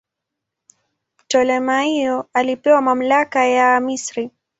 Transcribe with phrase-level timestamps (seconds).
[1.17, 4.31] Ptolemaio alipewa mamlaka juu ya Misri.